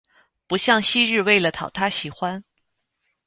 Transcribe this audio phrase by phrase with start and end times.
[0.47, 2.43] 不像昔日为了讨他喜欢